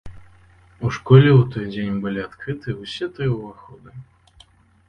У 0.87 0.89
школе 0.97 1.29
ў 1.35 1.41
той 1.55 1.65
дзень 1.75 1.99
былі 2.05 2.19
адкрытыя 2.27 2.75
ўсе 2.81 3.05
тры 3.19 3.27
ўваходы. 3.37 3.89